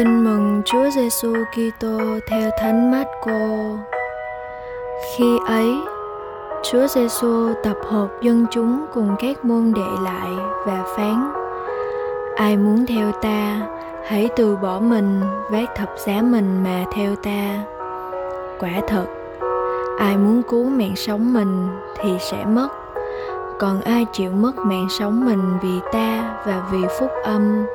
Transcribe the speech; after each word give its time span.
Tin 0.00 0.24
mừng 0.24 0.62
Chúa 0.64 0.90
Giêsu 0.90 1.34
Kitô 1.52 1.98
theo 2.26 2.50
Thánh 2.60 2.90
Marco. 2.90 3.40
Khi 5.16 5.38
ấy, 5.46 5.74
Chúa 6.62 6.86
Giêsu 6.86 7.54
tập 7.62 7.76
hợp 7.88 8.08
dân 8.22 8.46
chúng 8.50 8.86
cùng 8.92 9.16
các 9.18 9.44
môn 9.44 9.72
đệ 9.76 10.02
lại 10.04 10.30
và 10.66 10.84
phán: 10.96 11.32
Ai 12.36 12.56
muốn 12.56 12.86
theo 12.86 13.12
ta, 13.12 13.60
hãy 14.06 14.28
từ 14.36 14.56
bỏ 14.56 14.80
mình, 14.80 15.20
vác 15.50 15.74
thập 15.76 15.88
giá 16.06 16.22
mình 16.22 16.64
mà 16.64 16.84
theo 16.92 17.16
ta. 17.16 17.64
Quả 18.60 18.80
thật, 18.86 19.06
ai 19.98 20.16
muốn 20.16 20.42
cứu 20.42 20.64
mạng 20.64 20.96
sống 20.96 21.32
mình 21.32 21.68
thì 22.02 22.10
sẽ 22.20 22.44
mất 22.44 22.68
còn 23.58 23.80
ai 23.80 24.06
chịu 24.12 24.30
mất 24.30 24.56
mạng 24.56 24.86
sống 24.90 25.24
mình 25.26 25.58
vì 25.62 25.80
ta 25.92 26.36
và 26.46 26.62
vì 26.72 26.80
phúc 27.00 27.10
âm 27.24 27.66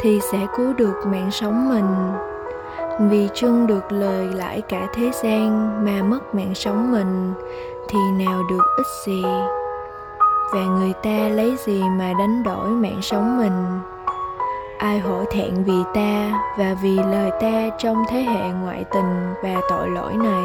thì 0.00 0.20
sẽ 0.32 0.46
cứu 0.56 0.72
được 0.72 1.06
mạng 1.06 1.30
sống 1.30 1.68
mình. 1.68 2.12
Vì 3.10 3.28
trưng 3.34 3.66
được 3.66 3.92
lời 3.92 4.26
lãi 4.34 4.60
cả 4.60 4.86
thế 4.94 5.10
gian 5.22 5.70
mà 5.84 6.02
mất 6.02 6.34
mạng 6.34 6.54
sống 6.54 6.92
mình, 6.92 7.32
thì 7.88 7.98
nào 8.24 8.42
được 8.50 8.64
ích 8.76 8.86
gì? 9.06 9.22
Và 10.52 10.64
người 10.64 10.92
ta 11.02 11.28
lấy 11.28 11.56
gì 11.58 11.82
mà 11.98 12.12
đánh 12.18 12.42
đổi 12.42 12.68
mạng 12.68 13.02
sống 13.02 13.38
mình? 13.38 13.80
Ai 14.78 14.98
hổ 14.98 15.24
thẹn 15.30 15.64
vì 15.64 15.82
ta 15.94 16.30
và 16.58 16.76
vì 16.82 16.98
lời 16.98 17.30
ta 17.40 17.76
trong 17.78 18.04
thế 18.08 18.20
hệ 18.20 18.50
ngoại 18.62 18.84
tình 18.92 19.34
và 19.42 19.60
tội 19.70 19.88
lỗi 19.88 20.12
này, 20.14 20.44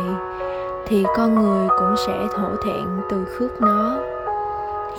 thì 0.88 1.06
con 1.18 1.36
người 1.36 1.68
cũng 1.70 1.96
sẽ 2.08 2.40
hổ 2.40 2.50
thẹn 2.66 2.86
từ 3.10 3.26
khước 3.26 3.62
nó 3.62 4.00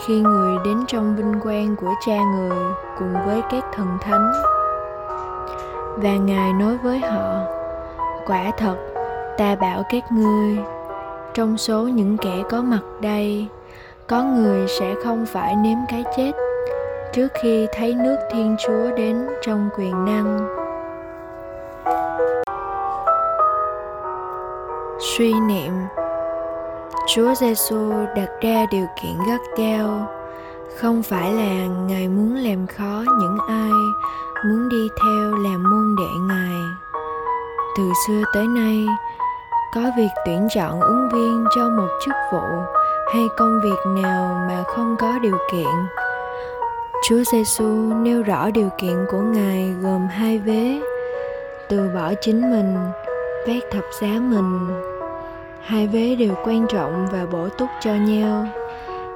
khi 0.07 0.21
người 0.21 0.59
đến 0.65 0.85
trong 0.89 1.17
vinh 1.17 1.41
quang 1.43 1.77
của 1.77 1.95
cha 2.07 2.17
người 2.35 2.59
cùng 2.99 3.15
với 3.27 3.43
các 3.51 3.65
thần 3.73 3.99
thánh. 4.01 4.33
Và 5.97 6.17
ngài 6.17 6.53
nói 6.53 6.79
với 6.83 6.99
họ, 6.99 7.41
quả 8.27 8.51
thật, 8.59 8.77
ta 9.39 9.55
bảo 9.55 9.83
các 9.91 10.13
ngươi, 10.13 10.59
trong 11.35 11.59
số 11.59 11.81
những 11.83 12.17
kẻ 12.17 12.43
có 12.51 12.63
mặt 12.63 12.83
đây, 13.01 13.47
có 14.07 14.23
người 14.23 14.69
sẽ 14.69 14.95
không 15.05 15.27
phải 15.27 15.57
nếm 15.57 15.79
cái 15.89 16.05
chết 16.17 16.33
trước 17.13 17.29
khi 17.43 17.67
thấy 17.73 17.95
nước 17.95 18.17
thiên 18.33 18.57
chúa 18.59 18.97
đến 18.97 19.27
trong 19.43 19.69
quyền 19.77 20.05
năng. 20.05 20.49
Suy 24.99 25.35
niệm 25.35 25.73
Chúa 27.15 27.35
Giêsu 27.35 27.93
đặt 28.17 28.29
ra 28.41 28.67
điều 28.71 28.87
kiện 29.03 29.13
gắt 29.29 29.41
gao, 29.57 30.11
không 30.81 31.03
phải 31.03 31.33
là 31.33 31.67
Ngài 31.67 32.09
muốn 32.09 32.35
làm 32.35 32.67
khó 32.67 33.05
những 33.21 33.39
ai 33.49 33.71
muốn 34.45 34.69
đi 34.69 34.89
theo 35.03 35.35
làm 35.35 35.63
môn 35.63 35.97
đệ 35.99 36.35
Ngài. 36.35 36.61
Từ 37.77 37.83
xưa 38.07 38.23
tới 38.35 38.47
nay, 38.47 38.87
có 39.75 39.81
việc 39.97 40.09
tuyển 40.27 40.49
chọn 40.55 40.81
ứng 40.81 41.09
viên 41.13 41.45
cho 41.57 41.69
một 41.69 41.89
chức 42.05 42.15
vụ 42.33 42.43
hay 43.15 43.23
công 43.37 43.61
việc 43.61 44.03
nào 44.03 44.47
mà 44.49 44.65
không 44.67 44.97
có 44.99 45.19
điều 45.19 45.37
kiện. 45.53 45.87
Chúa 47.09 47.23
Giêsu 47.33 47.67
nêu 48.03 48.23
rõ 48.23 48.51
điều 48.51 48.69
kiện 48.79 49.07
của 49.11 49.21
Ngài 49.21 49.75
gồm 49.83 50.07
hai 50.07 50.39
vế: 50.39 50.81
từ 51.69 51.91
bỏ 51.95 52.13
chính 52.21 52.51
mình, 52.51 52.77
vác 53.47 53.63
thập 53.71 53.85
giá 54.01 54.09
mình 54.09 54.92
hai 55.63 55.87
vế 55.87 56.15
đều 56.15 56.35
quan 56.45 56.67
trọng 56.69 57.07
và 57.13 57.27
bổ 57.33 57.49
túc 57.49 57.69
cho 57.81 57.95
nhau. 57.95 58.47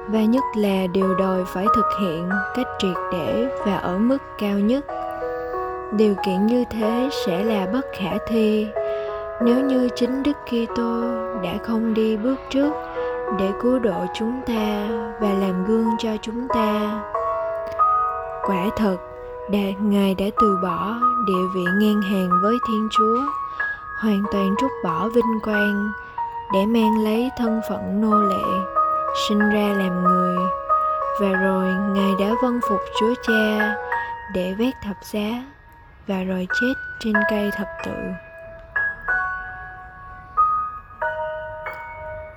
Và 0.07 0.19
nhất 0.19 0.43
là 0.55 0.87
điều 0.87 1.15
đòi 1.15 1.45
phải 1.45 1.65
thực 1.75 1.85
hiện 2.01 2.29
cách 2.55 2.67
triệt 2.79 2.95
để 3.11 3.47
và 3.65 3.77
ở 3.77 3.97
mức 3.97 4.17
cao 4.37 4.59
nhất. 4.59 4.85
Điều 5.91 6.15
kiện 6.25 6.45
như 6.45 6.63
thế 6.69 7.09
sẽ 7.25 7.43
là 7.43 7.67
bất 7.73 7.85
khả 7.99 8.17
thi. 8.27 8.67
Nếu 9.41 9.65
như 9.65 9.89
chính 9.95 10.23
đức 10.23 10.37
kitô 10.45 11.01
đã 11.43 11.57
không 11.63 11.93
đi 11.93 12.17
bước 12.17 12.35
trước 12.49 12.73
để 13.39 13.49
cứu 13.61 13.79
độ 13.79 14.05
chúng 14.13 14.41
ta 14.47 14.87
và 15.19 15.33
làm 15.33 15.65
gương 15.65 15.87
cho 15.99 16.09
chúng 16.21 16.47
ta. 16.47 17.01
Quả 18.43 18.65
thật 18.77 18.97
đã, 19.51 19.59
ngài 19.81 20.15
đã 20.15 20.25
từ 20.41 20.57
bỏ 20.63 20.95
địa 21.27 21.47
vị 21.55 21.63
ngang 21.79 22.01
hàng 22.01 22.29
với 22.43 22.55
thiên 22.67 22.87
chúa 22.97 23.17
hoàn 24.01 24.23
toàn 24.31 24.55
trút 24.59 24.71
bỏ 24.83 25.09
vinh 25.15 25.39
quang 25.43 25.91
để 26.53 26.65
mang 26.65 27.03
lấy 27.03 27.29
thân 27.37 27.61
phận 27.69 28.01
nô 28.01 28.21
lệ, 28.21 28.65
sinh 29.27 29.39
ra 29.39 29.67
làm 29.77 30.03
người. 30.03 30.37
Và 31.19 31.27
rồi 31.27 31.65
ngài 31.67 32.11
đã 32.19 32.35
vâng 32.43 32.59
phục 32.69 32.79
chúa 32.99 33.13
cha 33.27 33.75
để 34.33 34.55
vét 34.59 34.73
thập 34.83 34.95
giá 35.01 35.43
và 36.07 36.23
rồi 36.23 36.47
chết 36.61 36.73
trên 36.99 37.13
cây 37.29 37.51
thập 37.57 37.67
tự. 37.85 37.91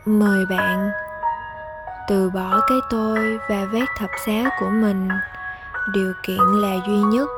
Mời 0.05 0.47
bạn 0.51 0.91
từ 2.09 2.31
bỏ 2.31 2.61
cái 2.69 2.79
tôi 2.91 3.39
và 3.49 3.65
vét 3.73 3.89
thập 3.99 4.11
giá 4.27 4.51
của 4.61 4.69
mình. 4.69 5.09
Điều 5.95 6.13
kiện 6.23 6.39
là 6.39 6.77
duy 6.87 6.99
nhất, 6.99 7.29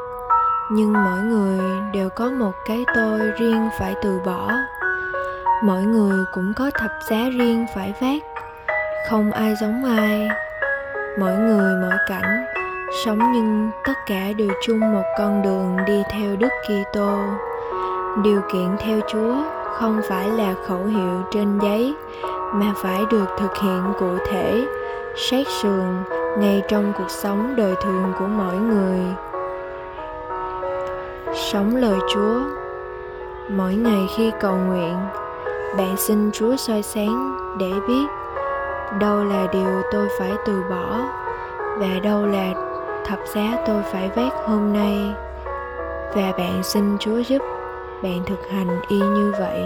nhưng 0.70 0.92
mỗi 0.92 1.20
người 1.20 1.60
đều 1.92 2.08
có 2.08 2.30
một 2.30 2.52
cái 2.66 2.84
tôi 2.94 3.20
riêng 3.38 3.68
phải 3.78 3.94
từ 4.02 4.20
bỏ 4.26 4.52
mỗi 5.62 5.82
người 5.82 6.24
cũng 6.32 6.52
có 6.56 6.70
thập 6.74 6.90
giá 7.10 7.28
riêng 7.38 7.66
phải 7.74 7.94
vác. 8.00 8.22
Không 9.10 9.32
ai 9.32 9.54
giống 9.60 9.84
ai. 9.84 10.28
Mỗi 11.18 11.36
người 11.36 11.74
mỗi 11.82 11.98
cảnh. 12.08 12.44
Sống 13.04 13.18
nhưng 13.32 13.70
tất 13.84 13.92
cả 14.06 14.32
đều 14.36 14.48
chung 14.66 14.80
một 14.80 15.02
con 15.18 15.42
đường 15.42 15.76
đi 15.86 16.02
theo 16.10 16.36
đức 16.36 16.48
kitô. 16.64 17.18
Điều 18.22 18.40
kiện 18.52 18.76
theo 18.78 19.00
chúa 19.08 19.34
không 19.74 20.00
phải 20.08 20.28
là 20.28 20.54
khẩu 20.66 20.84
hiệu 20.84 21.22
trên 21.30 21.58
giấy, 21.58 21.94
mà 22.52 22.72
phải 22.76 23.00
được 23.10 23.26
thực 23.38 23.56
hiện 23.62 23.82
cụ 23.98 24.16
thể 24.30 24.66
sát 25.16 25.46
sườn 25.62 26.04
ngay 26.38 26.62
trong 26.68 26.92
cuộc 26.98 27.10
sống 27.10 27.54
đời 27.56 27.74
thường 27.82 28.12
của 28.18 28.26
mỗi 28.26 28.56
người. 28.56 29.00
Sống 31.34 31.76
lời 31.76 31.98
chúa. 32.14 32.40
Mỗi 33.48 33.74
ngày 33.74 34.06
khi 34.16 34.32
cầu 34.40 34.56
nguyện 34.56 34.96
bạn 35.76 35.96
xin 35.96 36.30
chúa 36.32 36.56
soi 36.56 36.82
sáng 36.82 37.36
để 37.58 37.72
biết 37.88 38.06
đâu 39.00 39.24
là 39.24 39.46
điều 39.52 39.82
tôi 39.92 40.08
phải 40.18 40.32
từ 40.46 40.62
bỏ 40.70 41.00
và 41.78 41.98
đâu 42.02 42.26
là 42.26 42.52
thập 43.04 43.18
giá 43.34 43.62
tôi 43.66 43.82
phải 43.82 44.10
vác 44.16 44.32
hôm 44.46 44.72
nay. 44.72 44.96
Và 46.14 46.32
bạn 46.38 46.62
xin 46.62 46.96
chúa 47.00 47.18
giúp 47.18 47.42
bạn 48.02 48.22
thực 48.26 48.48
hành 48.50 48.80
y 48.88 48.98
như 48.98 49.32
vậy. 49.38 49.64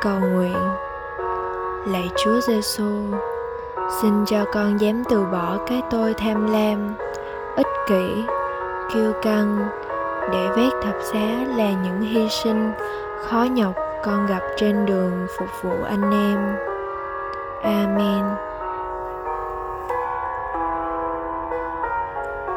Cầu 0.00 0.20
nguyện. 0.20 0.56
Lạy 1.86 2.10
chúa 2.24 2.40
giêsu 2.40 2.90
xin 4.02 4.24
cho 4.26 4.44
con 4.52 4.80
dám 4.80 5.02
từ 5.10 5.24
bỏ 5.32 5.58
cái 5.66 5.82
tôi 5.90 6.14
tham 6.14 6.52
lam, 6.52 6.94
ích 7.56 7.66
kỷ, 7.88 8.22
kiêu 8.94 9.12
căng 9.22 9.68
để 10.32 10.48
vét 10.56 10.72
thập 10.82 10.96
giá 11.14 11.44
là 11.56 11.70
những 11.70 12.00
hy 12.00 12.28
sinh 12.28 12.72
khó 13.22 13.42
nhọc 13.42 13.74
con 14.04 14.26
gặp 14.26 14.42
trên 14.56 14.86
đường 14.86 15.26
phục 15.38 15.48
vụ 15.62 15.82
anh 15.82 16.10
em. 16.10 16.56
Amen. 17.62 18.45